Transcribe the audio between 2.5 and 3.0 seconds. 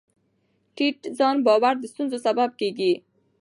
کېږي.